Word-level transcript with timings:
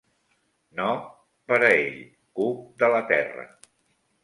No 0.79 0.87
per 1.51 1.59
a 1.67 1.69
ell, 1.83 2.01
cuc 2.41 2.65
de 2.85 2.91
la 2.97 3.05
terra 3.15 3.49